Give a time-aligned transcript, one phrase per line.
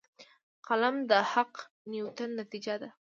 [0.67, 2.89] قلم د حقه نیتونو نتیجه ده